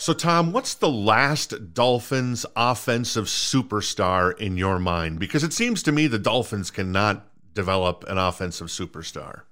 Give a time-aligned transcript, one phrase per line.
[0.00, 5.18] So, Tom, what's the last Dolphins offensive superstar in your mind?
[5.18, 9.42] Because it seems to me the Dolphins cannot develop an offensive superstar.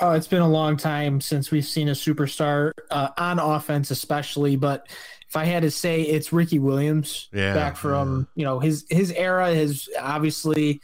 [0.00, 4.56] Oh, it's been a long time since we've seen a superstar uh, on offense, especially.
[4.56, 4.86] But
[5.26, 8.40] if I had to say, it's Ricky Williams yeah, back from yeah.
[8.40, 10.82] you know his his era is obviously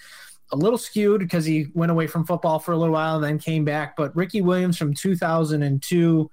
[0.52, 3.38] a little skewed because he went away from football for a little while and then
[3.38, 3.94] came back.
[3.94, 6.30] But Ricky Williams from 2002,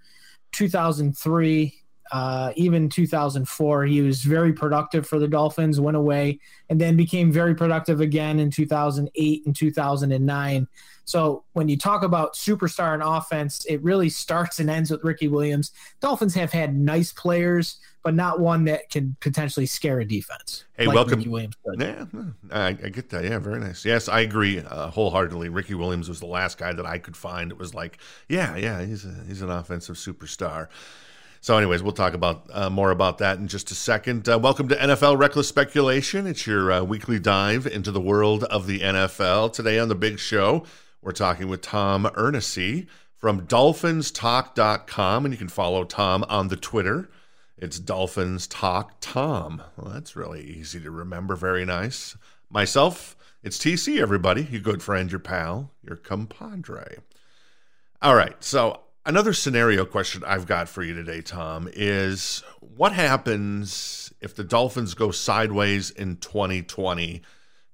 [0.53, 1.82] 2003,
[2.13, 6.39] uh, even 2004, he was very productive for the Dolphins, went away,
[6.69, 10.67] and then became very productive again in 2008 and 2009.
[11.05, 15.27] So when you talk about superstar and offense, it really starts and ends with Ricky
[15.27, 15.71] Williams.
[16.01, 20.65] Dolphins have had nice players, but not one that can potentially scare a defense.
[20.77, 21.17] Hey, like welcome.
[21.17, 22.05] Ricky Williams yeah,
[22.51, 23.23] I, I, get that.
[23.23, 23.83] Yeah, very nice.
[23.83, 25.49] Yes, I agree uh, wholeheartedly.
[25.49, 27.51] Ricky Williams was the last guy that I could find.
[27.51, 27.97] It was like,
[28.29, 30.67] yeah, yeah, he's a, he's an offensive superstar.
[31.43, 34.29] So, anyways, we'll talk about uh, more about that in just a second.
[34.29, 36.25] Uh, welcome to NFL Reckless Speculation.
[36.25, 39.51] It's your uh, weekly dive into the world of the NFL.
[39.51, 40.63] Today on the big show,
[41.01, 47.09] we're talking with Tom Ernisse from DolphinsTalk.com, and you can follow Tom on the Twitter.
[47.57, 49.61] It's Dolphins Talk Tom.
[49.75, 51.35] Well, that's really easy to remember.
[51.35, 52.15] Very nice.
[52.49, 54.43] Myself, it's TC, everybody.
[54.43, 56.99] Your good friend, your pal, your compadre.
[58.01, 58.41] All right.
[58.41, 64.43] So, another scenario question I've got for you today, Tom, is what happens if the
[64.43, 67.21] Dolphins go sideways in 2020?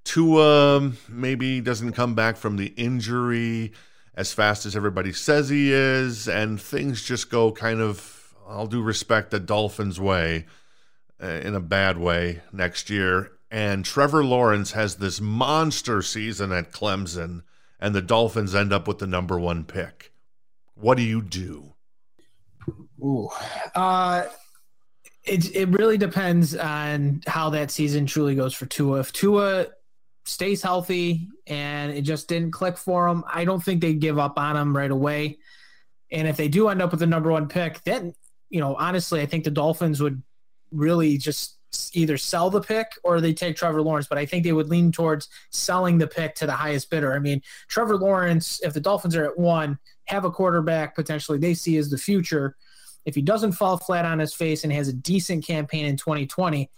[0.04, 3.74] Tua maybe doesn't come back from the injury
[4.16, 8.82] as fast as everybody says he is, and things just go kind of, I'll do
[8.82, 10.46] respect the Dolphins' way
[11.22, 13.32] uh, in a bad way next year.
[13.52, 17.44] And Trevor Lawrence has this monster season at Clemson,
[17.80, 20.09] and the Dolphins end up with the number one pick.
[20.80, 21.74] What do you do?
[23.04, 23.30] Ooh,
[23.76, 24.26] uh,
[25.24, 29.00] it it really depends on how that season truly goes for Tua.
[29.00, 29.68] If Tua
[30.26, 34.38] stays healthy and it just didn't click for him, I don't think they give up
[34.38, 35.40] on him right away.
[36.12, 38.14] And if they do end up with the number one pick, then,
[38.50, 40.22] you know, honestly, I think the Dolphins would
[40.72, 41.59] really just
[41.94, 44.08] either sell the pick or they take Trevor Lawrence.
[44.08, 47.14] But I think they would lean towards selling the pick to the highest bidder.
[47.14, 51.54] I mean, Trevor Lawrence, if the Dolphins are at one, have a quarterback potentially they
[51.54, 52.56] see as the future.
[53.06, 56.70] If he doesn't fall flat on his face and has a decent campaign in 2020,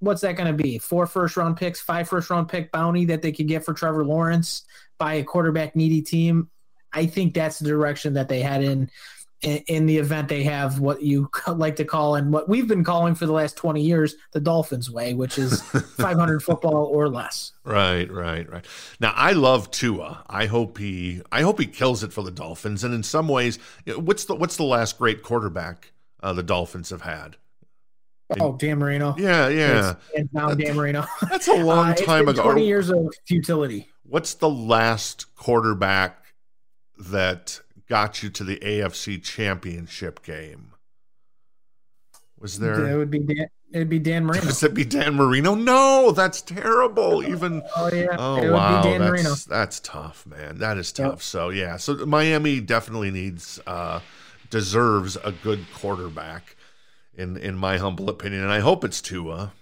[0.00, 0.78] what's that going to be?
[0.78, 4.04] Four first round picks, five first round pick bounty that they could get for Trevor
[4.04, 4.62] Lawrence
[4.98, 6.50] by a quarterback needy team.
[6.92, 8.90] I think that's the direction that they head in,
[9.42, 12.84] in, in the event they have what you like to call and what we've been
[12.84, 15.62] calling for the last 20 years the Dolphins way, which is
[15.96, 17.52] 500 football or less.
[17.64, 18.64] Right, right, right.
[19.00, 20.24] Now I love Tua.
[20.28, 23.58] I hope he I hope he kills it for the Dolphins and in some ways
[23.96, 25.92] what's the what's the last great quarterback
[26.22, 27.36] uh, the Dolphins have had?
[28.38, 29.16] Oh, Dan Marino.
[29.18, 29.94] Yeah, yeah.
[30.16, 31.04] And now Dan Marino.
[31.30, 32.42] That's a long uh, time ago.
[32.42, 33.88] Twenty years of futility.
[34.04, 36.24] What's the last quarterback
[36.98, 40.72] that got you to the AFC Championship game?
[42.38, 42.88] Was there?
[42.88, 43.48] It would be Dan.
[43.72, 44.46] It'd be Dan Marino.
[44.46, 45.54] Does it be Dan Marino?
[45.54, 47.22] No, that's terrible.
[47.22, 49.34] Even oh yeah, oh wow, that's Marino.
[49.46, 50.58] that's tough, man.
[50.58, 51.06] That is tough.
[51.06, 51.22] Yep.
[51.22, 54.00] So yeah, so Miami definitely needs uh
[54.48, 56.56] deserves a good quarterback
[57.14, 59.52] in in my humble opinion, and I hope it's Tua.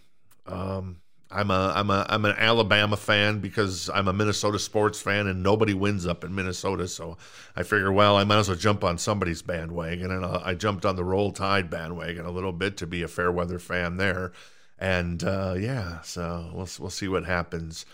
[0.47, 1.01] Um,
[1.31, 5.43] I'm a I'm a I'm an Alabama fan because I'm a Minnesota sports fan, and
[5.43, 6.89] nobody wins up in Minnesota.
[6.89, 7.19] So
[7.55, 10.97] I figure, well, I might as well jump on somebody's bandwagon, and I jumped on
[10.97, 14.33] the Roll Tide bandwagon a little bit to be a fair weather fan there.
[14.79, 17.85] And uh, yeah, so we'll we'll see what happens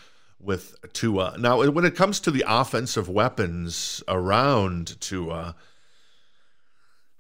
[0.40, 1.36] with Tua.
[1.38, 5.54] Now, when it comes to the offensive weapons around Tua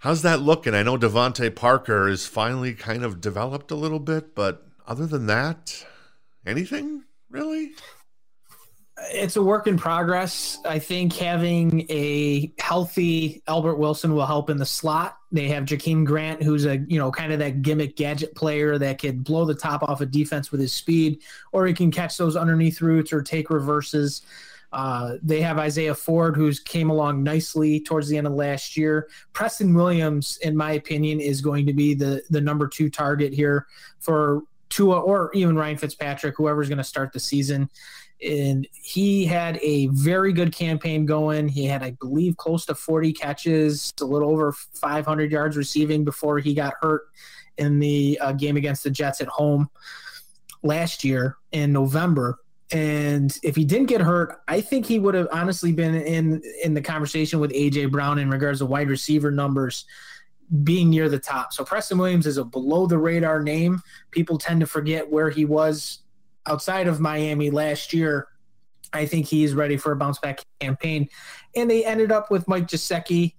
[0.04, 0.74] How's that looking?
[0.74, 5.24] I know DeVante Parker is finally kind of developed a little bit, but other than
[5.28, 5.86] that,
[6.46, 7.72] anything really?
[9.12, 10.58] It's a work in progress.
[10.64, 15.18] I think having a healthy Albert Wilson will help in the slot.
[15.32, 19.00] They have Jakeem Grant, who's a you know kind of that gimmick gadget player that
[19.00, 22.36] could blow the top off a defense with his speed, or he can catch those
[22.36, 24.22] underneath routes or take reverses.
[24.72, 29.08] Uh, they have Isaiah Ford, who's came along nicely towards the end of last year.
[29.32, 33.66] Preston Williams, in my opinion, is going to be the the number two target here
[33.98, 34.42] for
[34.74, 37.70] Tua or even Ryan Fitzpatrick, whoever's going to start the season.
[38.26, 41.48] And he had a very good campaign going.
[41.48, 46.38] He had, I believe, close to 40 catches, a little over 500 yards receiving before
[46.38, 47.02] he got hurt
[47.58, 49.68] in the uh, game against the Jets at home
[50.62, 52.38] last year in November
[52.74, 56.74] and if he didn't get hurt, I think he would have honestly been in in
[56.74, 59.84] the conversation with AJ Brown in regards to wide receiver numbers.
[60.62, 61.52] Being near the top.
[61.52, 63.80] So Preston Williams is a below the radar name.
[64.10, 66.00] People tend to forget where he was
[66.46, 68.28] outside of Miami last year.
[68.92, 71.08] I think he's ready for a bounce back campaign.
[71.56, 73.34] And they ended up with Mike Gesicki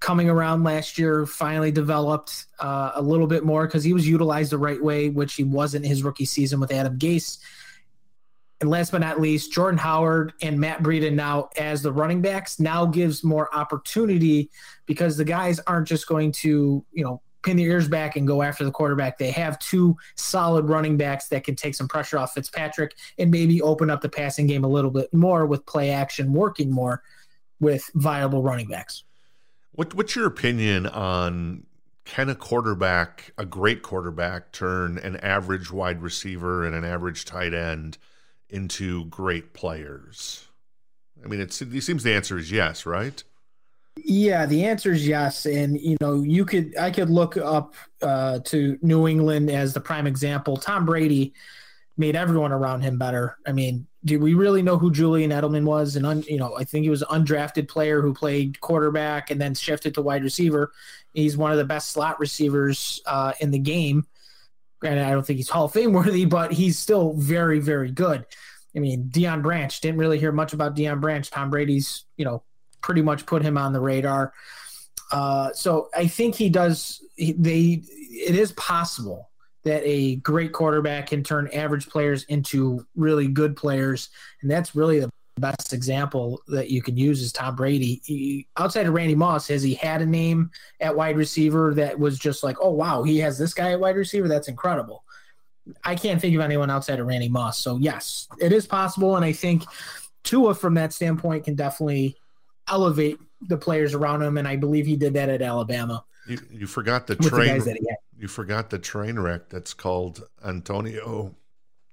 [0.00, 4.52] coming around last year, finally developed uh, a little bit more because he was utilized
[4.52, 7.38] the right way, which he wasn't his rookie season with Adam Gase.
[8.60, 12.58] And last but not least, Jordan Howard and Matt Breida now as the running backs
[12.58, 14.50] now gives more opportunity
[14.86, 18.42] because the guys aren't just going to, you know, pin their ears back and go
[18.42, 19.16] after the quarterback.
[19.16, 23.62] They have two solid running backs that can take some pressure off Fitzpatrick and maybe
[23.62, 27.02] open up the passing game a little bit more with play action working more
[27.60, 29.04] with viable running backs.
[29.72, 31.64] What, what's your opinion on
[32.04, 37.54] can a quarterback, a great quarterback, turn an average wide receiver and an average tight
[37.54, 37.98] end
[38.50, 40.46] into great players?
[41.24, 43.22] I mean, it seems the answer is yes, right?
[44.04, 48.38] Yeah, the answer is yes, and you know, you could I could look up uh,
[48.44, 50.56] to New England as the prime example.
[50.56, 51.34] Tom Brady
[51.96, 53.38] made everyone around him better.
[53.44, 55.96] I mean, do we really know who Julian Edelman was?
[55.96, 59.40] And un, you know, I think he was an undrafted player who played quarterback and
[59.40, 60.72] then shifted to wide receiver.
[61.12, 64.06] He's one of the best slot receivers uh, in the game.
[64.84, 68.24] And I don't think he's Hall of Fame worthy, but he's still very, very good.
[68.76, 71.28] I mean, Deion Branch didn't really hear much about Deion Branch.
[71.28, 72.42] Tom Brady's, you know,
[72.80, 74.32] pretty much put him on the radar.
[75.10, 77.02] Uh, so I think he does.
[77.16, 79.30] He, they it is possible
[79.64, 84.10] that a great quarterback can turn average players into really good players,
[84.42, 88.00] and that's really the best example that you can use is Tom Brady.
[88.04, 90.50] He, outside of Randy Moss, has he had a name
[90.80, 93.96] at wide receiver that was just like, oh wow, he has this guy at wide
[93.96, 94.28] receiver?
[94.28, 95.04] That's incredible.
[95.84, 97.58] I can't think of anyone outside of Randy Moss.
[97.58, 99.64] So yes, it is possible, and I think
[100.24, 102.16] Tua, from that standpoint, can definitely
[102.68, 103.18] elevate
[103.48, 106.04] the players around him, and I believe he did that at Alabama.
[106.26, 107.58] You, you forgot the train.
[107.58, 111.34] The you forgot the train wreck that's called Antonio.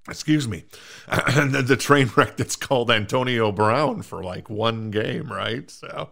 [0.08, 0.64] Excuse me,
[1.08, 5.70] the, the train wreck that's called Antonio Brown for like one game, right?
[5.70, 6.10] So.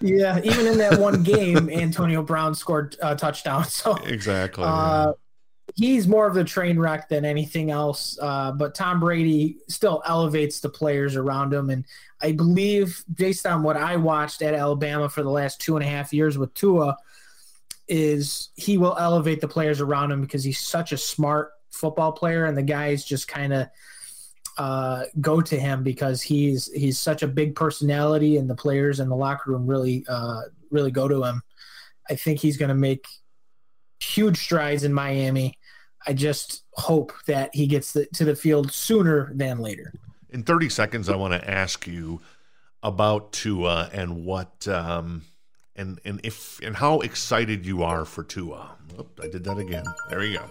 [0.00, 3.64] Yeah, even in that one game, Antonio Brown scored a touchdown.
[3.64, 4.64] So exactly.
[4.66, 5.12] Uh,
[5.76, 8.18] he's more of the train wreck than anything else.
[8.20, 11.84] Uh, but Tom Brady still elevates the players around him, and
[12.20, 15.88] I believe, based on what I watched at Alabama for the last two and a
[15.88, 16.96] half years with Tua,
[17.88, 22.44] is he will elevate the players around him because he's such a smart football player,
[22.44, 23.68] and the guys just kind of
[24.58, 29.08] uh, go to him because he's he's such a big personality, and the players in
[29.08, 31.42] the locker room really uh, really go to him.
[32.10, 33.06] I think he's going to make
[34.00, 35.58] huge strides in Miami.
[36.06, 39.92] I just hope that he gets the, to the field sooner than later.
[40.30, 42.20] In 30 seconds, I want to ask you
[42.82, 45.22] about Tua and what um,
[45.76, 48.76] and and if and how excited you are for Tua.
[48.98, 49.84] Oh, I did that again.
[50.10, 50.50] There you go.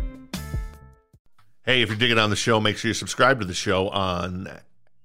[1.63, 4.49] Hey, if you're digging on the show, make sure you subscribe to the show on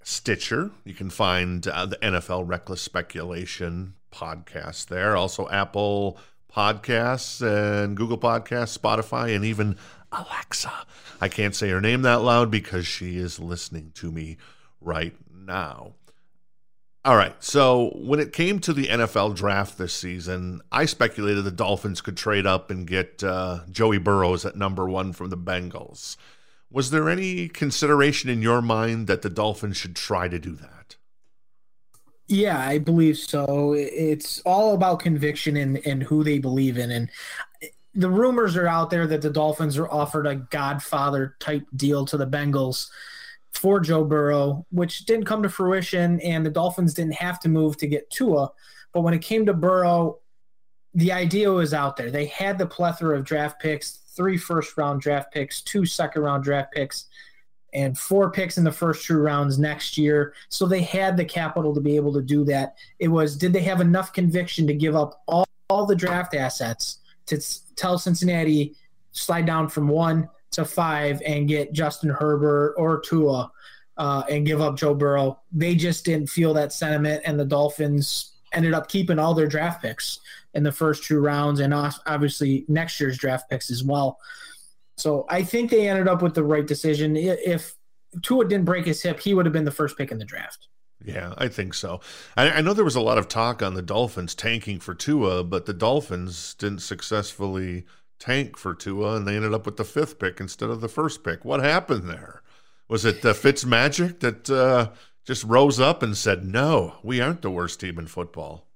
[0.02, 0.70] Stitcher.
[0.84, 5.18] You can find uh, the NFL Reckless Speculation podcast there.
[5.18, 6.16] Also, Apple
[6.50, 9.76] Podcasts and Google Podcasts, Spotify, and even
[10.10, 10.72] Alexa.
[11.20, 14.38] I can't say her name that loud because she is listening to me
[14.80, 15.92] right now.
[17.04, 21.50] All right, so when it came to the NFL draft this season, I speculated the
[21.50, 26.16] Dolphins could trade up and get uh, Joey Burrows at number one from the Bengals.
[26.76, 30.97] Was there any consideration in your mind that the Dolphins should try to do that?
[32.26, 33.73] Yeah, I believe so.
[33.73, 36.90] It's all about conviction and, and who they believe in.
[36.90, 37.11] And
[37.95, 42.18] the rumors are out there that the Dolphins are offered a godfather type deal to
[42.18, 42.90] the Bengals
[43.54, 46.21] for Joe Burrow, which didn't come to fruition.
[46.21, 48.50] And the Dolphins didn't have to move to get Tua.
[48.92, 50.18] But when it came to Burrow,
[50.92, 52.11] the idea was out there.
[52.11, 56.44] They had the plethora of draft picks, three first round draft picks, two second round
[56.44, 57.06] draft picks
[57.73, 60.35] and four picks in the first two rounds next year.
[60.49, 62.76] So they had the capital to be able to do that.
[62.99, 66.99] It was did they have enough conviction to give up all, all the draft assets
[67.26, 67.38] to
[67.76, 68.75] tell Cincinnati
[69.12, 73.50] slide down from one to five and get Justin Herbert or Tua
[73.99, 75.40] uh, and give up Joe Burrow?
[75.52, 79.82] They just didn't feel that sentiment, and the Dolphins ended up keeping all their draft
[79.82, 80.20] picks
[80.54, 84.18] in the first two rounds and obviously next year's draft picks as well.
[84.96, 87.16] So I think they ended up with the right decision.
[87.16, 87.75] If
[88.22, 90.68] Tua didn't break his hip, he would have been the first pick in the draft.
[91.04, 92.00] Yeah, I think so.
[92.36, 95.44] I, I, know there was a lot of talk on the Dolphins tanking for Tua,
[95.44, 97.84] but the Dolphins didn't successfully
[98.18, 101.22] tank for Tua, and they ended up with the fifth pick instead of the first
[101.22, 101.44] pick.
[101.44, 102.42] What happened there?
[102.88, 104.90] Was it the Fitz magic that uh,
[105.26, 108.66] just rose up and said, "No, we aren't the worst team in football"?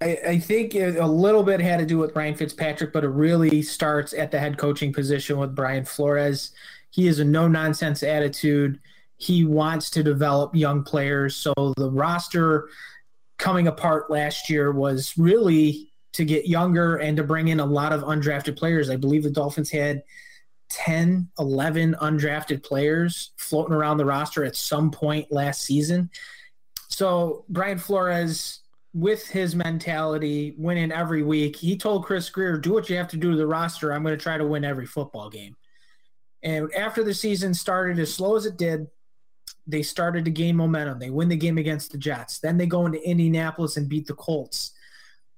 [0.00, 3.60] I, I think a little bit had to do with Ryan Fitzpatrick, but it really
[3.60, 6.52] starts at the head coaching position with Brian Flores.
[6.90, 8.80] He is a no nonsense attitude.
[9.18, 11.36] He wants to develop young players.
[11.36, 12.70] So the roster
[13.36, 17.92] coming apart last year was really to get younger and to bring in a lot
[17.92, 18.88] of undrafted players.
[18.88, 20.02] I believe the Dolphins had
[20.70, 26.10] 10, 11 undrafted players floating around the roster at some point last season.
[26.88, 28.60] So Brian Flores
[28.92, 33.16] with his mentality, winning every week, he told Chris Grier, "Do what you have to
[33.16, 33.92] do to the roster.
[33.92, 35.56] I'm going to try to win every football game."
[36.42, 38.88] And after the season started as slow as it did,
[39.66, 40.98] they started to gain momentum.
[40.98, 42.38] They win the game against the Jets.
[42.38, 44.72] Then they go into Indianapolis and beat the Colts.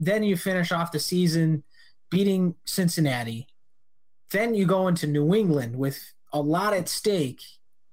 [0.01, 1.65] Then you finish off the season
[2.11, 3.49] beating Cincinnati.
[4.33, 7.43] Then you go into New England with a lot at stake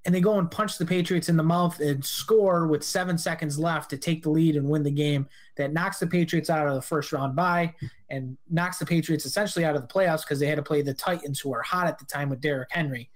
[0.05, 3.59] and they go and punch the Patriots in the mouth and score with seven seconds
[3.59, 5.27] left to take the lead and win the game.
[5.57, 7.75] That knocks the Patriots out of the first round bye
[8.09, 10.93] and knocks the Patriots essentially out of the playoffs because they had to play the
[10.93, 13.09] Titans, who were hot at the time with Derrick Henry.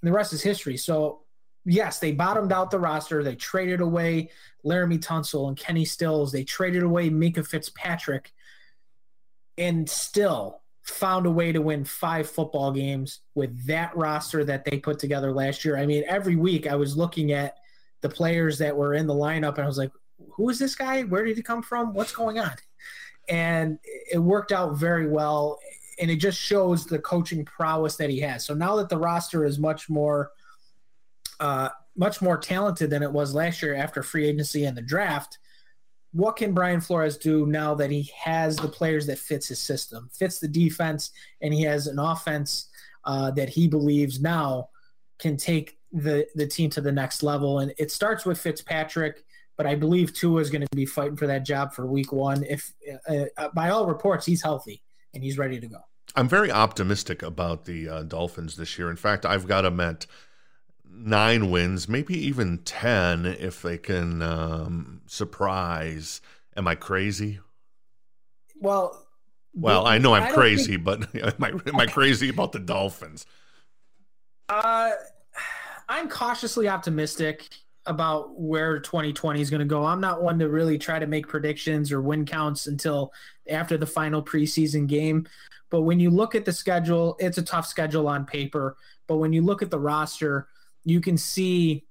[0.00, 0.78] And the rest is history.
[0.78, 1.20] So,
[1.66, 3.22] yes, they bottomed out the roster.
[3.22, 4.30] They traded away
[4.64, 6.32] Laremy Tunsil and Kenny Stills.
[6.32, 8.32] They traded away Minkah Fitzpatrick.
[9.58, 14.78] And still, found a way to win five football games with that roster that they
[14.78, 15.76] put together last year.
[15.76, 17.56] I mean, every week I was looking at
[18.00, 19.92] the players that were in the lineup and I was like,
[20.30, 21.02] who is this guy?
[21.02, 21.94] Where did he come from?
[21.94, 22.52] What's going on?
[23.28, 23.78] And
[24.10, 25.58] it worked out very well.
[26.00, 28.44] And it just shows the coaching prowess that he has.
[28.44, 30.30] So now that the roster is much more,
[31.40, 35.38] uh, much more talented than it was last year after free agency and the draft,
[36.18, 40.10] what can Brian Flores do now that he has the players that fits his system,
[40.12, 42.70] fits the defense, and he has an offense
[43.04, 44.68] uh, that he believes now
[45.20, 47.60] can take the the team to the next level.
[47.60, 49.24] And it starts with Fitzpatrick,
[49.56, 52.42] but I believe Tua is going to be fighting for that job for Week One.
[52.42, 52.72] If
[53.08, 54.82] uh, uh, by all reports he's healthy
[55.14, 55.78] and he's ready to go.
[56.16, 58.90] I'm very optimistic about the uh, Dolphins this year.
[58.90, 60.04] In fact, I've got them at
[60.98, 66.20] nine wins, maybe even 10 if they can um, surprise.
[66.56, 67.40] Am I crazy?
[68.60, 69.06] Well,
[69.54, 70.84] well, I know I'm I crazy, think...
[70.84, 73.26] but am I, am I crazy about the Dolphins?
[74.48, 74.90] Uh,
[75.88, 77.48] I'm cautiously optimistic
[77.86, 79.84] about where 2020 is going to go.
[79.84, 83.12] I'm not one to really try to make predictions or win counts until
[83.48, 85.26] after the final preseason game.
[85.70, 88.76] But when you look at the schedule, it's a tough schedule on paper.
[89.06, 90.48] But when you look at the roster,
[90.84, 91.84] you can see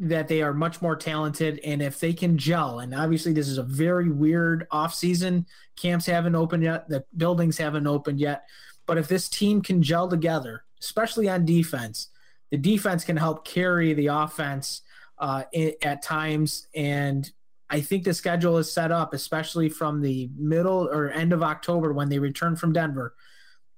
[0.00, 3.58] that they are much more talented and if they can gel and obviously this is
[3.58, 5.44] a very weird offseason.
[5.76, 6.88] Camps haven't opened yet.
[6.88, 8.44] The buildings haven't opened yet.
[8.86, 12.08] But if this team can gel together especially on defense
[12.50, 14.82] the defense can help carry the offense
[15.18, 15.44] uh,
[15.82, 16.66] at times.
[16.74, 17.30] And
[17.68, 21.92] i think the schedule is set up especially from the middle or end of october
[21.92, 23.14] when they return from denver.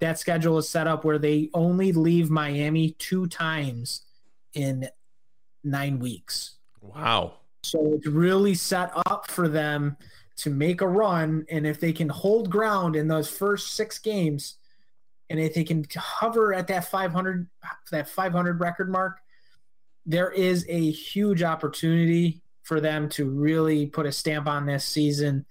[0.01, 4.03] That schedule is set up where they only leave miami two times
[4.55, 4.89] in
[5.65, 6.57] nine weeks.
[6.81, 7.35] Wow.
[7.63, 9.97] So it's really set up for them
[10.37, 11.47] to make a run.
[11.51, 14.57] And if they can hold ground in those first six games,
[15.31, 17.49] and if they can hover at that 500,
[17.91, 19.19] that 500 record mark,
[20.05, 25.47] there is a huge opportunity for them to really put a stamp on this season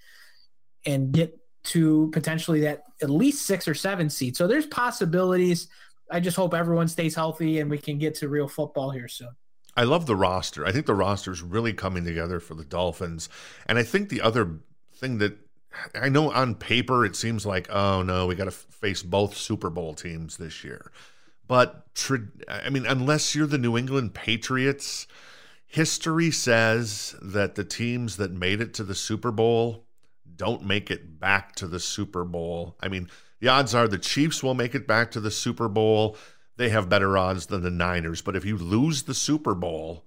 [0.85, 4.37] and get to potentially that at least six or seven seats.
[4.37, 5.67] So there's possibilities.
[6.11, 9.29] I just hope everyone stays healthy and we can get to real football here soon.
[9.75, 10.65] I love the roster.
[10.65, 13.29] I think the roster is really coming together for the Dolphins.
[13.65, 14.59] And I think the other
[14.93, 15.37] thing that
[15.95, 19.69] I know on paper it seems like, oh no, we got to face both Super
[19.69, 20.91] Bowl teams this year.
[21.47, 21.85] But
[22.47, 25.07] I mean, unless you're the New England Patriots,
[25.65, 29.85] history says that the teams that made it to the Super Bowl
[30.35, 32.75] don't make it back to the Super Bowl.
[32.81, 33.09] I mean,
[33.41, 36.15] the odds are the Chiefs will make it back to the Super Bowl.
[36.57, 38.21] They have better odds than the Niners.
[38.21, 40.05] But if you lose the Super Bowl,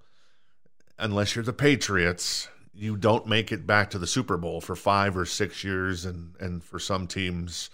[0.97, 5.17] unless you're the Patriots, you don't make it back to the Super Bowl for five
[5.17, 7.69] or six years, and and for some teams,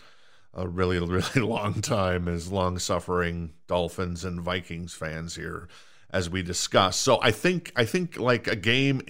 [0.53, 5.69] a really really long time as long suffering Dolphins and Vikings fans here.
[6.09, 6.97] as we discuss.
[6.97, 9.01] So I think I think like a game.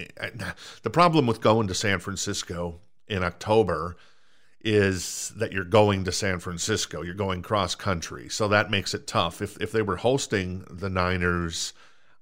[0.84, 3.96] The problem with going to San Francisco in October
[4.63, 7.01] is that you're going to San Francisco.
[7.01, 9.41] You're going cross country, so that makes it tough.
[9.41, 11.74] If if they were hosting the Niners.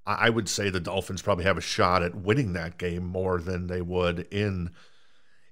[0.07, 3.67] I would say the Dolphins probably have a shot at winning that game more than
[3.67, 4.71] they would in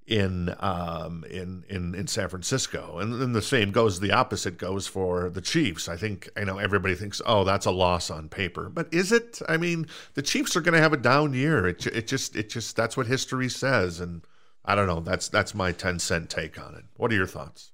[0.08, 4.00] in um, in in in San Francisco, and then the same goes.
[4.00, 5.90] The opposite goes for the Chiefs.
[5.90, 9.42] I think I know everybody thinks, oh, that's a loss on paper, but is it?
[9.50, 11.68] I mean, the Chiefs are going to have a down year.
[11.68, 14.22] It it just it just that's what history says, and
[14.68, 15.00] I don't know.
[15.00, 16.84] That's that's my ten cent take on it.
[16.98, 17.72] What are your thoughts?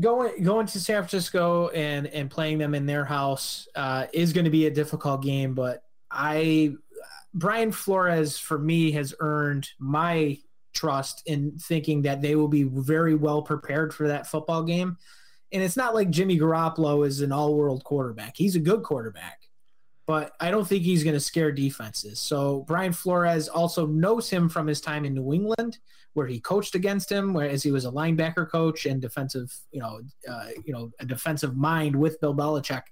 [0.00, 4.44] Going going to San Francisco and and playing them in their house uh, is going
[4.44, 6.74] to be a difficult game, but I
[7.34, 10.38] Brian Flores, for me, has earned my
[10.72, 14.96] trust in thinking that they will be very well prepared for that football game.
[15.52, 18.36] And it's not like Jimmy Garoppolo is an all world quarterback.
[18.36, 19.40] He's a good quarterback,
[20.10, 22.18] but I don't think he's going to scare defenses.
[22.18, 25.78] So Brian Flores also knows him from his time in New England,
[26.14, 30.00] where he coached against him, whereas he was a linebacker coach and defensive, you know,
[30.28, 32.82] uh, you know, a defensive mind with Bill Belichick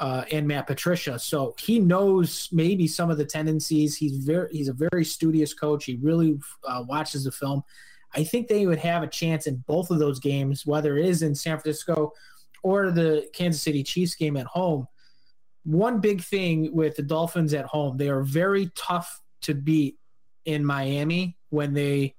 [0.00, 1.20] uh, and Matt Patricia.
[1.20, 3.96] So he knows maybe some of the tendencies.
[3.96, 5.84] He's very he's a very studious coach.
[5.84, 7.62] He really uh, watches the film.
[8.12, 11.22] I think they would have a chance in both of those games, whether it is
[11.22, 12.12] in San Francisco
[12.64, 14.88] or the Kansas City Chiefs game at home.
[15.64, 19.98] One big thing with the Dolphins at home, they are very tough to beat
[20.44, 22.14] in Miami when they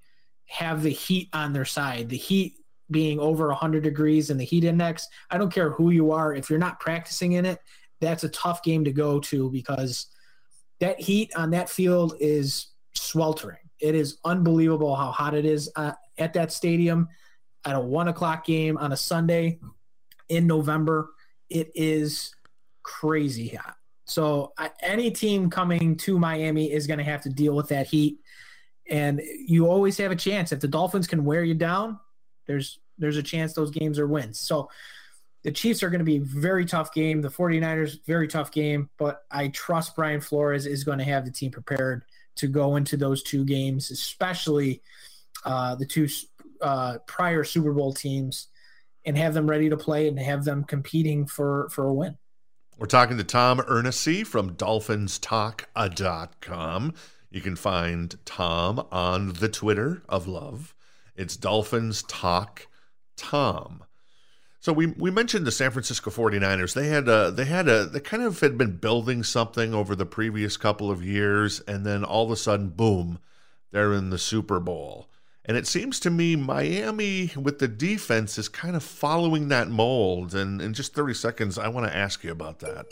[0.45, 2.09] have the heat on their side.
[2.09, 2.55] The heat
[2.91, 5.07] being over 100 degrees in the heat index.
[5.29, 6.35] I don't care who you are.
[6.35, 7.59] If you're not practicing in it,
[8.01, 10.07] that's a tough game to go to because
[10.79, 13.57] that heat on that field is sweltering.
[13.79, 17.07] It is unbelievable how hot it is uh, at that stadium
[17.65, 19.59] at a one o'clock game on a Sunday
[20.29, 21.11] in November.
[21.49, 22.33] It is
[22.99, 23.75] crazy hot.
[24.05, 27.87] So uh, any team coming to Miami is going to have to deal with that
[27.87, 28.19] heat.
[28.89, 31.99] And you always have a chance if the Dolphins can wear you down.
[32.47, 34.39] There's there's a chance those games are wins.
[34.39, 34.69] So
[35.43, 37.21] the Chiefs are going to be very tough game.
[37.21, 38.89] The 49ers, very tough game.
[38.97, 42.03] But I trust Brian Flores is going to have the team prepared
[42.35, 44.81] to go into those two games, especially
[45.45, 46.07] uh, the two
[46.61, 48.47] uh, prior Super Bowl teams,
[49.05, 52.17] and have them ready to play and have them competing for, for a win.
[52.81, 56.93] We're talking to Tom Ernisse from DolphinsTalk.com.
[57.29, 60.73] You can find Tom on the Twitter of love.
[61.15, 62.65] It's Dolphins Talk
[63.15, 63.83] Tom.
[64.59, 66.73] So we we mentioned the San Francisco 49ers.
[66.73, 70.07] They had a they had a they kind of had been building something over the
[70.07, 73.19] previous couple of years and then all of a sudden boom,
[73.69, 75.10] they're in the Super Bowl.
[75.45, 80.35] And it seems to me Miami with the defense is kind of following that mold
[80.35, 82.85] and in just 30 seconds I want to ask you about that.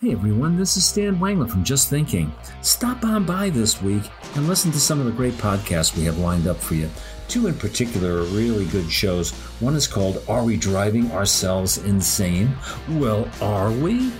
[0.00, 2.30] Hey everyone, this is Stan Wangler from Just Thinking.
[2.60, 4.02] Stop on by this week
[4.34, 6.90] and listen to some of the great podcasts we have lined up for you.
[7.28, 9.30] Two in particular are really good shows.
[9.60, 12.54] One is called Are We Driving Ourselves Insane?
[12.90, 14.12] Well, are we?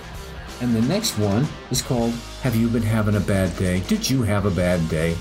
[0.61, 3.81] And the next one is called Have You Been Having a Bad Day?
[3.81, 5.17] Did you have a bad day?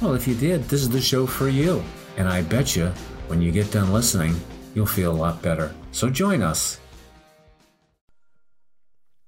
[0.00, 1.82] Well, if you did, this is the show for you.
[2.16, 2.86] And I bet you,
[3.26, 4.34] when you get done listening,
[4.74, 5.74] you'll feel a lot better.
[5.92, 6.80] So join us.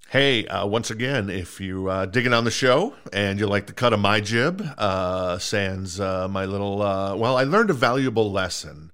[0.08, 3.72] Hey, uh, once again, if you uh, digging on the show and you like the
[3.72, 8.30] cut of my jib, uh, sans uh, my little, uh, well, I learned a valuable
[8.30, 8.92] lesson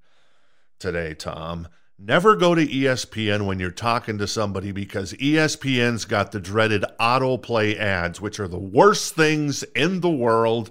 [0.78, 1.68] today, Tom.
[2.00, 7.76] Never go to ESPN when you're talking to somebody because ESPN's got the dreaded autoplay
[7.76, 10.70] ads, which are the worst things in the world.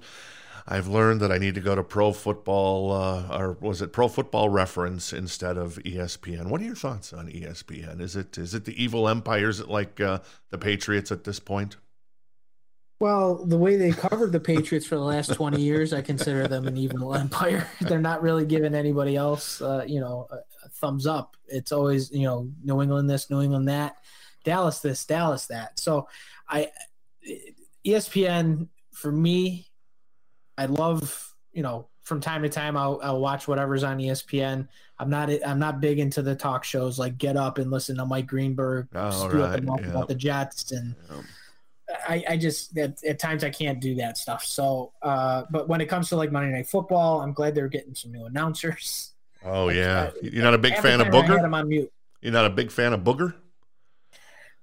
[0.66, 4.08] I've learned that I need to go to Pro Football, uh, or was it Pro
[4.08, 6.48] Football Reference instead of ESPN?
[6.48, 8.00] What are your thoughts on ESPN?
[8.00, 9.50] Is it is it the evil empire?
[9.50, 11.76] Is it like uh, the Patriots at this point?
[13.00, 16.68] Well, the way they covered the Patriots for the last 20 years, I consider them
[16.68, 17.68] an evil empire.
[17.82, 21.38] They're not really giving anybody else, uh, you know, a, a, thumbs up.
[21.48, 23.98] It's always, you know, New England this, New England that,
[24.44, 25.80] Dallas this, Dallas that.
[25.80, 26.08] So
[26.50, 26.72] I,
[27.86, 29.68] ESPN for me
[30.58, 34.68] I love, you know, from time to time I'll, I'll watch whatever's on ESPN.
[35.00, 38.06] I'm not I'm not big into the talk shows like Get Up and listen to
[38.06, 39.62] Mike Greenberg oh, right.
[39.64, 39.86] yep.
[39.86, 41.24] about the Jets and yep.
[42.08, 44.44] I, I just at, at, times I can't do that stuff.
[44.44, 47.96] So, uh, but when it comes to like Monday Night Football, I'm glad they're getting
[47.96, 49.14] some new announcers.
[49.44, 51.40] Oh yeah, you're not a big fan of Booger.
[51.40, 51.92] I on mute.
[52.22, 53.36] You're not a big fan of Booger.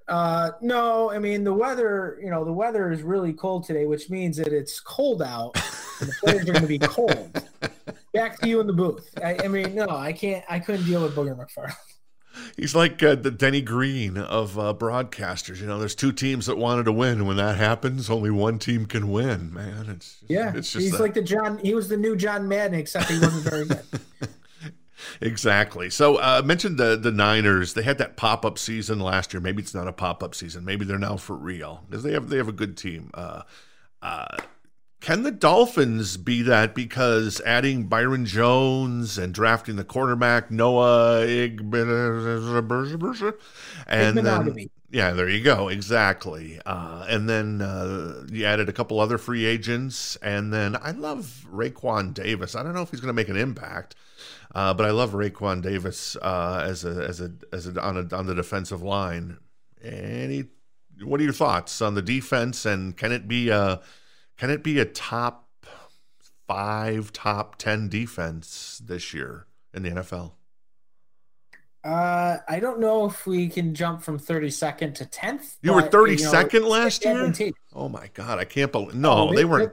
[0.06, 2.18] Uh, no, I mean the weather.
[2.22, 5.56] You know, the weather is really cold today, which means that it's cold out,
[6.00, 7.42] and the players are going to be cold.
[8.12, 9.10] Back to you in the booth.
[9.24, 10.44] I, I, mean, no, I can't.
[10.48, 11.74] I couldn't deal with Booger McFarland.
[12.56, 15.60] He's like uh, the Denny Green of uh, broadcasters.
[15.60, 17.26] You know, there's two teams that wanted to win.
[17.26, 19.52] When that happens, only one team can win.
[19.52, 20.52] Man, it's just, yeah.
[20.54, 21.00] It's just he's that.
[21.00, 21.58] like the John.
[21.58, 24.30] He was the new John Madden, except he wasn't very good.
[25.20, 25.90] exactly.
[25.90, 27.74] So uh, I mentioned the the Niners.
[27.74, 29.40] They had that pop up season last year.
[29.40, 30.64] Maybe it's not a pop up season.
[30.64, 33.10] Maybe they're now for real because they have they have a good team.
[35.04, 40.50] Uh, uh, can the Dolphins be that because adding Byron Jones and drafting the quarterback
[40.50, 43.38] Noah Igbinoghene
[43.86, 46.60] and then, yeah, there you go, exactly.
[46.64, 51.46] Uh, and then uh, you added a couple other free agents, and then I love
[51.52, 52.54] Raekwon Davis.
[52.54, 53.94] I don't know if he's going to make an impact,
[54.54, 58.16] uh, but I love Raekwon Davis uh, as a as a as a on a
[58.16, 59.38] on the defensive line.
[59.82, 60.44] Any,
[61.02, 63.80] what are your thoughts on the defense, and can it be a
[64.36, 65.48] can it be a top
[66.46, 70.32] five, top ten defense this year in the NFL?
[71.82, 75.56] Uh, I don't know if we can jump from 32nd to 10th.
[75.60, 77.52] You were 32nd you know, last year?
[77.74, 78.94] Oh my god, I can't believe.
[78.94, 79.72] No, Oh, they weren't.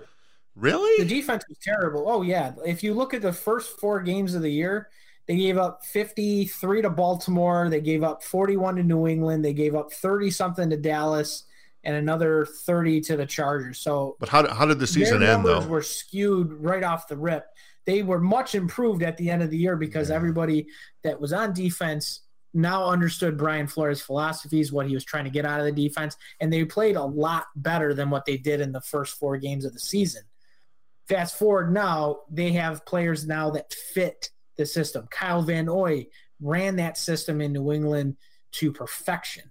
[0.58, 1.04] Really?
[1.06, 2.04] The defense was terrible.
[2.10, 4.90] Oh yeah, if you look at the first four games of the year,
[5.26, 7.70] they gave up 53 to Baltimore.
[7.70, 9.46] They gave up 41 to New England.
[9.46, 11.46] They gave up 30 something to Dallas,
[11.84, 13.80] and another 30 to the Chargers.
[13.80, 15.66] So But how, how did the season their end though?
[15.68, 17.46] were skewed right off the rip.
[17.86, 20.16] They were much improved at the end of the year because Yeah.
[20.16, 20.68] everybody
[21.04, 22.22] that was on defense
[22.54, 26.18] now understood Brian Flores' philosophies, what he was trying to get out of the defense,
[26.42, 29.64] and they played a lot better than what they did in the first four games
[29.66, 30.24] of the season.
[31.08, 35.08] Fast forward now, they have players now that fit the system.
[35.10, 36.08] Kyle Van Noy
[36.42, 38.18] ran that system in New England
[38.54, 39.51] to perfection.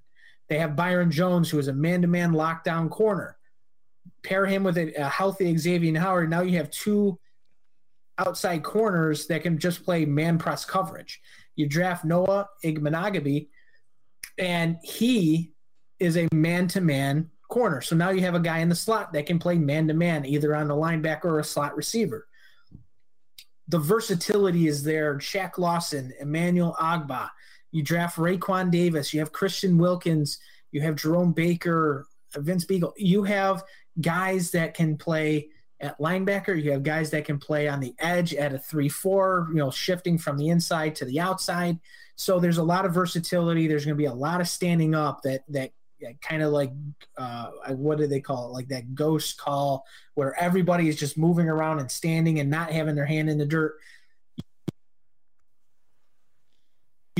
[0.51, 3.39] They have Byron Jones, who is a man-to-man lockdown corner
[4.23, 6.31] pair him with a, a healthy Xavien Howard.
[6.31, 7.19] Now you have two
[8.19, 11.21] outside corners that can just play man press coverage.
[11.57, 13.49] You draft Noah Igbinoghene,
[14.39, 15.53] and he
[15.99, 17.81] is a man to man corner.
[17.81, 20.25] So now you have a guy in the slot that can play man to man,
[20.25, 22.27] either on the linebacker or a slot receiver.
[23.69, 25.17] The versatility is there.
[25.19, 27.31] Shaq Lawson, Emmanuel Ogbah.
[27.73, 29.13] You draft Raekwon Davis.
[29.15, 30.39] You have Christian Wilkins.
[30.73, 32.07] You have Jerome Baker,
[32.37, 32.93] Vince Biegel.
[32.97, 33.63] You have
[34.01, 35.49] guys that can play
[35.81, 36.61] at linebacker.
[36.61, 39.71] You have guys that can play on the edge at a 3 4, you know,
[39.71, 41.79] shifting from the inside to the outside.
[42.17, 43.67] So there's a lot of versatility.
[43.67, 45.73] There's going to be a lot of standing up that, that,
[46.23, 46.73] kind of like
[47.19, 48.53] uh, what do they call it?
[48.53, 52.95] Like that ghost call where everybody is just moving around and standing and not having
[52.95, 53.75] their hand in the dirt.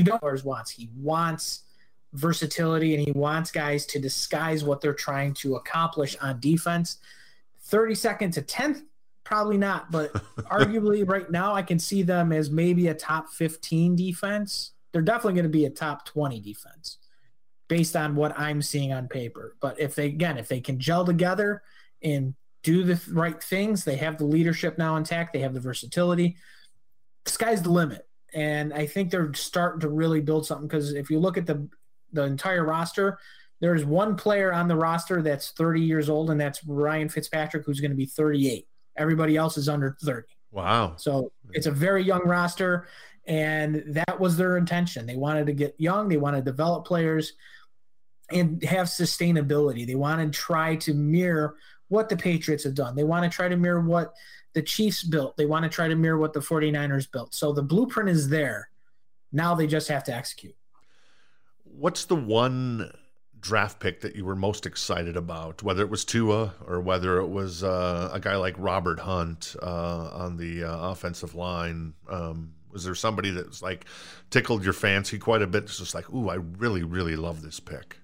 [0.01, 0.71] You know what Flores wants.
[0.71, 1.63] He wants
[2.13, 6.97] versatility and he wants guys to disguise what they're trying to accomplish on defense.
[7.69, 8.81] 32nd to 10th,
[9.23, 10.11] probably not, but
[10.51, 14.71] arguably right now I can see them as maybe a top 15 defense.
[14.91, 16.97] They're definitely going to be a top 20 defense
[17.67, 19.55] based on what I'm seeing on paper.
[19.61, 21.61] But if they, again, if they can gel together
[22.01, 22.33] and
[22.63, 26.35] do the right things, they have the leadership now intact, they have the versatility.
[27.23, 28.07] The sky's the limit.
[28.33, 31.67] And I think they're starting to really build something because if you look at the
[32.13, 33.19] the entire roster,
[33.61, 37.79] there's one player on the roster that's 30 years old, and that's Ryan Fitzpatrick, who's
[37.79, 38.67] going to be 38.
[38.97, 40.27] Everybody else is under 30.
[40.51, 40.95] Wow.
[40.97, 42.87] So it's a very young roster,
[43.25, 45.05] and that was their intention.
[45.05, 47.33] They wanted to get young, they want to develop players
[48.31, 49.85] and have sustainability.
[49.85, 51.55] They want to try to mirror
[51.89, 52.95] what the Patriots have done.
[52.95, 54.13] They want to try to mirror what
[54.53, 55.37] the Chiefs built.
[55.37, 57.33] They want to try to mirror what the 49ers built.
[57.33, 58.69] So the blueprint is there.
[59.31, 60.55] Now they just have to execute.
[61.63, 62.91] What's the one
[63.39, 65.63] draft pick that you were most excited about?
[65.63, 70.09] Whether it was Tua or whether it was uh, a guy like Robert Hunt uh,
[70.13, 71.93] on the uh, offensive line.
[72.09, 73.85] Um, was there somebody that was like
[74.29, 75.63] tickled your fancy quite a bit?
[75.63, 78.00] It's just like, ooh, I really, really love this pick.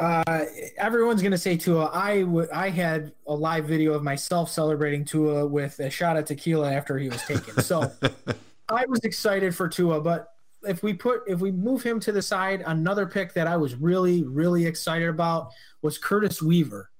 [0.00, 0.46] Uh,
[0.78, 1.90] everyone's gonna say Tua.
[1.92, 6.24] I w- I had a live video of myself celebrating Tua with a shot of
[6.24, 7.62] tequila after he was taken.
[7.62, 7.92] So
[8.70, 10.32] I was excited for Tua, but
[10.62, 13.74] if we put if we move him to the side, another pick that I was
[13.74, 15.50] really really excited about
[15.82, 16.90] was Curtis Weaver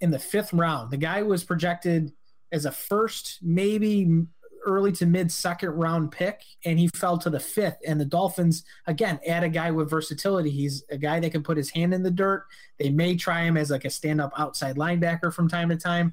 [0.00, 0.90] in the fifth round.
[0.90, 2.10] The guy was projected
[2.52, 4.24] as a first, maybe
[4.66, 7.78] early to mid second round pick, and he fell to the fifth.
[7.86, 10.50] And the Dolphins again add a guy with versatility.
[10.50, 12.44] He's a guy that can put his hand in the dirt.
[12.78, 16.12] They may try him as like a stand up outside linebacker from time to time.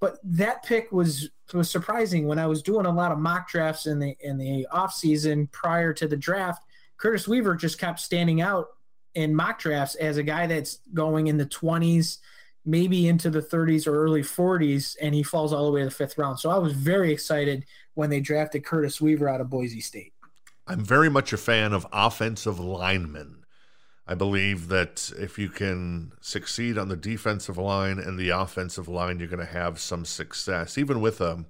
[0.00, 3.86] But that pick was was surprising when I was doing a lot of mock drafts
[3.86, 6.62] in the in the off season prior to the draft.
[6.98, 8.68] Curtis Weaver just kept standing out
[9.14, 12.18] in mock drafts as a guy that's going in the twenties,
[12.64, 15.90] maybe into the 30s or early 40s, and he falls all the way to the
[15.90, 16.38] fifth round.
[16.38, 20.12] So I was very excited when they drafted Curtis Weaver out of Boise State.
[20.66, 23.44] I'm very much a fan of offensive linemen.
[24.06, 29.18] I believe that if you can succeed on the defensive line and the offensive line,
[29.18, 31.44] you're going to have some success, even with a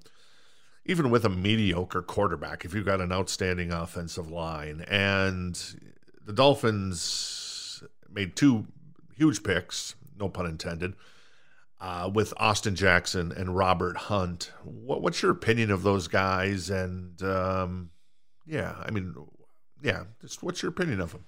[0.86, 2.64] even with a mediocre quarterback.
[2.64, 5.58] If you've got an outstanding offensive line, and
[6.26, 8.66] the Dolphins made two
[9.16, 10.94] huge picks, no pun intended,
[11.80, 14.52] uh, with Austin Jackson and Robert Hunt.
[14.62, 16.70] What, what's your opinion of those guys?
[16.70, 17.90] And um,
[18.46, 19.14] yeah, I mean,
[19.82, 21.24] yeah, just what's your opinion of them?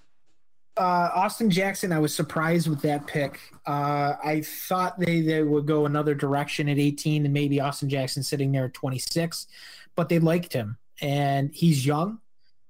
[0.78, 3.40] Uh, Austin Jackson, I was surprised with that pick.
[3.66, 8.22] Uh, I thought they, they would go another direction at 18 and maybe Austin Jackson
[8.22, 9.46] sitting there at 26,
[9.94, 12.20] but they liked him and he's young.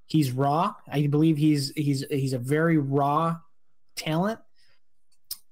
[0.06, 0.74] He's raw.
[0.90, 3.38] I believe he's he's he's a very raw
[3.96, 4.38] talent.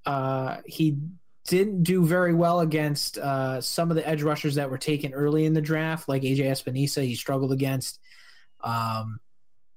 [0.06, 0.98] Uh, he
[1.46, 5.44] didn't do very well against uh, some of the edge rushers that were taken early
[5.44, 7.04] in the draft, like AJ Epenesa.
[7.04, 8.00] He struggled against,
[8.62, 9.20] um,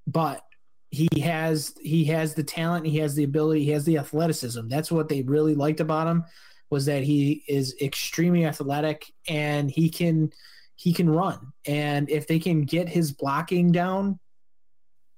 [0.05, 0.43] but
[0.89, 4.67] he has he has the talent, he has the ability, he has the athleticism.
[4.67, 6.23] That's what they really liked about him
[6.69, 10.31] was that he is extremely athletic and he can
[10.75, 11.53] he can run.
[11.65, 14.19] And if they can get his blocking down,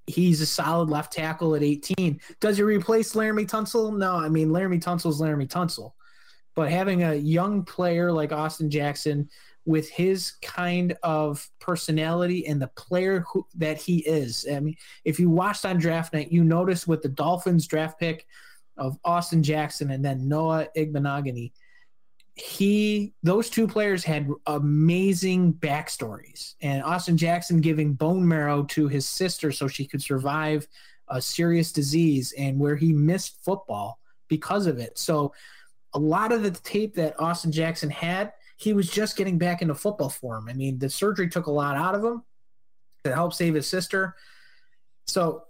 [0.10, 2.20] he's a solid left tackle at 18.
[2.40, 3.96] Does he replace Laremy Tunsil?
[3.96, 5.94] No, I mean Laremy Tunsil's Laremy Tunsil.
[6.56, 9.30] But having a young player like Austin Jackson
[9.66, 14.48] with his kind of personality and the player who, that he is.
[14.52, 18.26] I mean, if you watched on draft night, you notice with the Dolphins draft pick
[18.78, 21.52] of Austin Jackson and then Noah Igbinoghene,
[22.40, 29.06] he those two players had amazing backstories and austin jackson giving bone marrow to his
[29.06, 30.66] sister so she could survive
[31.10, 34.98] a serious disease and where he missed football because of it.
[34.98, 35.34] So
[35.94, 39.74] a lot of the tape that austin jackson had he was just getting back into
[39.74, 42.22] football form i mean the surgery took a lot out of him
[43.04, 44.16] to help save his sister.
[45.08, 45.44] So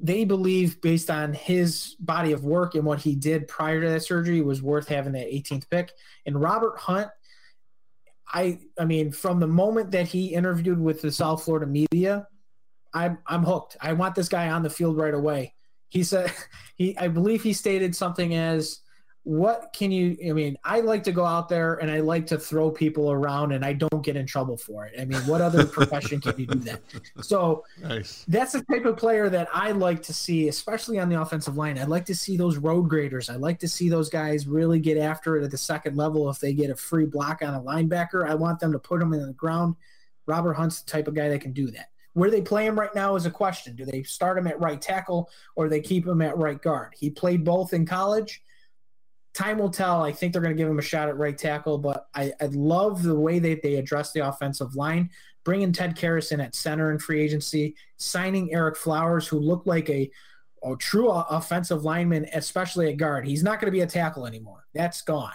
[0.00, 4.02] they believe based on his body of work and what he did prior to that
[4.02, 5.92] surgery was worth having that 18th pick.
[6.26, 7.08] And Robert Hunt,
[8.32, 12.26] I I mean, from the moment that he interviewed with the South Florida media,
[12.92, 13.76] I'm I'm hooked.
[13.80, 15.54] I want this guy on the field right away.
[15.88, 16.32] He said
[16.76, 18.80] he I believe he stated something as
[19.24, 22.38] what can you i mean i like to go out there and i like to
[22.38, 25.00] throw people around and i don't get in trouble for it.
[25.00, 26.82] I mean what other profession can you do that?
[27.22, 28.26] So nice.
[28.28, 31.78] that's the type of player that i like to see especially on the offensive line.
[31.78, 33.30] I'd like to see those road graders.
[33.30, 36.28] I like to see those guys really get after it at the second level.
[36.28, 39.14] If they get a free block on a linebacker i want them to put them
[39.14, 39.74] in the ground.
[40.26, 41.90] Robert hunt's the type of guy that can do that.
[42.12, 43.74] Where they play him right now is a question.
[43.74, 46.92] Do they start him at right tackle or they keep him at right guard?
[46.94, 48.42] He played both in college
[49.34, 50.02] time will tell.
[50.02, 52.46] I think they're going to give him a shot at right tackle, but I, I
[52.46, 55.10] love the way that they address the offensive line,
[55.44, 59.90] bringing Ted Karras in at center in free agency, signing Ereck Flowers, who looked like
[59.90, 60.10] a,
[60.62, 63.26] a true offensive lineman, especially at guard.
[63.26, 64.64] He's not going to be a tackle anymore.
[64.72, 65.34] That's gone.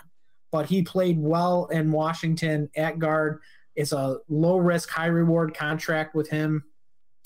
[0.51, 3.41] But he played well in Washington at guard.
[3.75, 6.63] It's a low risk, high reward contract with him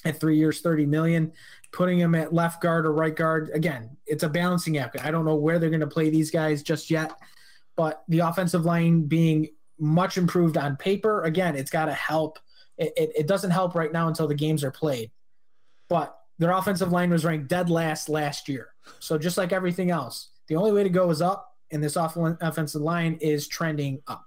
[0.06, 1.32] at three years, 30 million
[1.74, 3.50] putting him at left guard or right guard.
[3.54, 4.96] Again, it's a balancing act.
[5.04, 7.12] I don't know where they're going to play these guys just yet,
[7.76, 12.40] but the offensive line being much improved on paper, again, it's got to help.
[12.78, 15.12] It, it, it, doesn't help right now until the games are played,
[15.90, 18.70] but their offensive line was ranked dead last last year.
[19.00, 22.82] So just like everything else, the only way to go is up, and this offensive
[22.82, 24.26] line is trending up.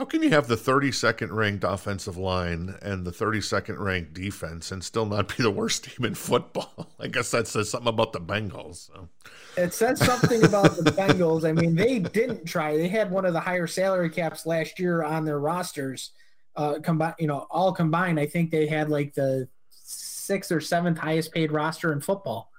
[0.00, 4.82] How can you have the 32nd ranked offensive line and the 32nd ranked defense and
[4.82, 6.88] still not be the worst team in football?
[6.98, 8.86] I guess that says something about the Bengals.
[8.86, 9.10] So.
[9.58, 11.46] It says something about the Bengals.
[11.46, 12.78] I mean, they didn't try.
[12.78, 16.12] They had one of the higher salary caps last year on their rosters.
[16.56, 20.96] Uh, combined, you know, all combined, I think they had like the sixth or seventh
[20.96, 22.50] highest paid roster in football,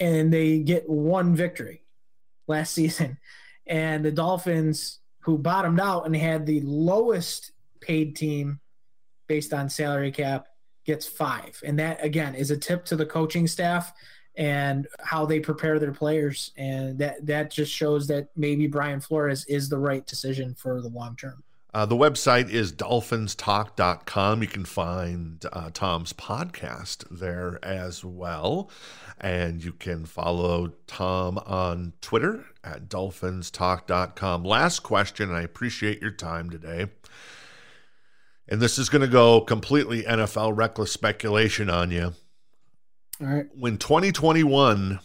[0.00, 1.82] and they get one victory
[2.46, 3.18] last season.
[3.66, 8.60] And the Dolphins who bottomed out and had the lowest paid team
[9.26, 10.48] based on salary cap
[10.84, 11.58] gets five.
[11.64, 13.92] And that again is a tip to the coaching staff
[14.36, 16.52] and how they prepare their players.
[16.58, 20.88] And that that just shows that maybe Brian Flores is the right decision for the
[20.88, 21.42] long term.
[21.74, 24.42] Uh, the website is dolphinstalk.com.
[24.42, 28.70] You can find uh, Tom's podcast there as well.
[29.20, 34.44] And you can follow Tom on Twitter at dolphinstalk.com.
[34.44, 36.86] Last question, I appreciate your time today.
[38.48, 42.12] And this is going to go completely NFL reckless speculation on you.
[43.20, 43.46] All right.
[43.52, 45.00] When 2021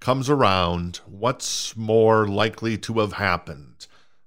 [0.00, 3.71] comes around, what's more likely to have happened?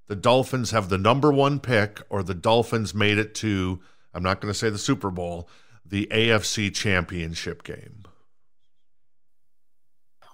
[0.07, 3.79] The Dolphins have the number one pick, or the Dolphins made it to,
[4.13, 5.49] I'm not going to say the Super Bowl,
[5.85, 8.03] the AFC Championship game?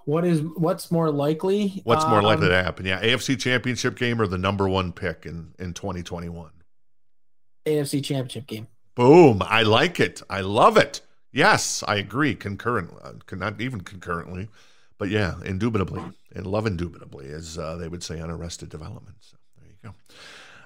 [0.06, 1.82] What is what's more likely?
[1.84, 2.86] What's more likely Um, to happen?
[2.86, 6.50] Yeah, AFC Championship game or the number one pick in in 2021?
[7.68, 8.68] AFC Championship game.
[8.96, 9.42] Boom!
[9.46, 10.22] I like it.
[10.30, 11.02] I love it.
[11.32, 12.34] Yes, I agree.
[12.36, 14.50] Concurrent, uh, not even concurrently,
[14.98, 16.02] but yeah, indubitably,
[16.36, 19.16] and love indubitably, as uh, they would say on Arrested Development.
[19.22, 19.38] So
[19.84, 19.94] go.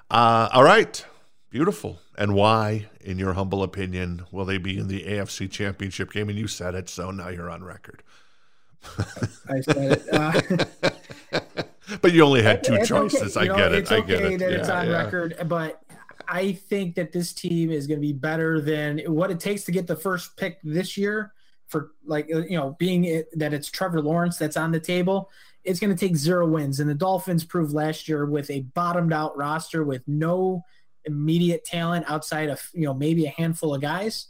[0.10, 1.06] Uh, all right,
[1.50, 2.00] beautiful.
[2.18, 6.30] And why, in your humble opinion, will they be in the AFC Championship game?
[6.30, 8.04] And you said it, so now you're on record.
[9.50, 10.14] I said it.
[10.14, 11.42] Uh,
[12.02, 13.10] but you only had two it's okay.
[13.10, 13.38] choices.
[13.38, 13.92] I know, get it.
[13.92, 14.40] I okay get it.
[14.40, 15.04] that it's on yeah.
[15.04, 15.82] record, but
[16.28, 19.72] I think that this team is going to be better than what it takes to
[19.72, 21.34] get the first pick this year.
[21.68, 25.32] For like you know, being it, that it's Trevor Lawrence that's on the table,
[25.66, 26.80] it's going to take zero wins.
[26.80, 30.64] And the Dolphins proved last year with a bottomed out roster with no
[31.06, 34.28] immediate talent outside of you know maybe a handful of guys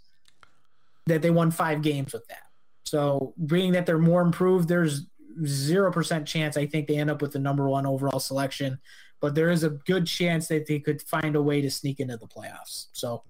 [1.05, 2.43] that they won five games with that.
[2.83, 5.05] So being that they're more improved, there's
[5.45, 8.79] zero percent chance I think they end up with the number one overall selection.
[9.21, 12.17] But there is a good chance that they could find a way to sneak into
[12.17, 12.87] the playoffs.
[12.93, 13.23] So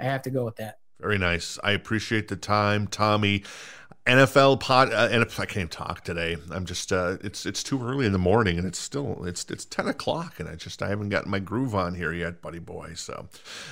[0.00, 0.78] I have to go with that.
[1.00, 1.58] Very nice.
[1.64, 3.44] I appreciate the time, Tommy.
[4.06, 4.92] NFL pod.
[4.92, 6.36] Uh, and I can't talk today.
[6.50, 6.92] I'm just.
[6.92, 10.40] Uh, it's it's too early in the morning, and it's still it's it's ten o'clock,
[10.40, 12.92] and I just I haven't gotten my groove on here yet, buddy boy.
[12.94, 13.28] So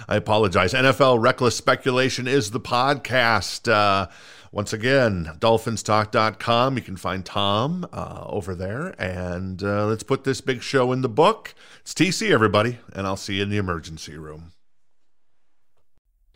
[0.08, 0.72] I apologize.
[0.74, 3.72] NFL Reckless Speculation is the podcast.
[3.72, 4.08] Uh,
[4.52, 6.76] once again, dolphinstalk.com.
[6.76, 8.94] You can find Tom uh, over there.
[8.98, 11.54] And uh, let's put this big show in the book.
[11.80, 14.52] It's TC, everybody, and I'll see you in the emergency room.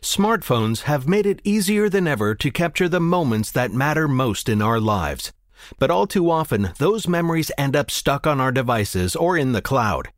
[0.03, 4.61] Smartphones have made it easier than ever to capture the moments that matter most in
[4.61, 5.31] our lives.
[5.79, 9.61] But all too often, those memories end up stuck on our devices or in the
[9.61, 10.09] cloud.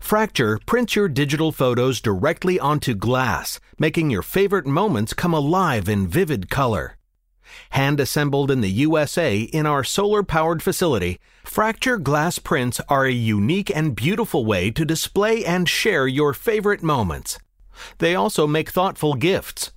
[0.00, 6.06] Fracture prints your digital photos directly onto glass, making your favorite moments come alive in
[6.06, 6.96] vivid color.
[7.70, 13.10] Hand assembled in the USA in our solar powered facility, Fracture glass prints are a
[13.10, 17.40] unique and beautiful way to display and share your favorite moments.
[17.98, 19.72] They also make thoughtful gifts.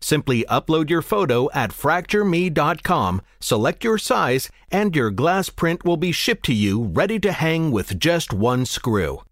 [0.00, 6.12] Simply upload your photo at fractureme.com, select your size, and your glass print will be
[6.12, 9.22] shipped to you ready to hang with just one screw.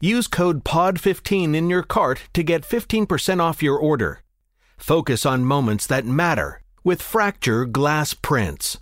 [0.00, 4.22] Use code POD15 in your cart to get 15% off your order.
[4.76, 8.78] Focus on moments that matter with Fracture Glass Prints.